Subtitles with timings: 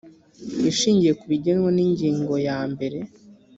[0.71, 2.97] ishingiye ku bigenwa n ingingo ya mbere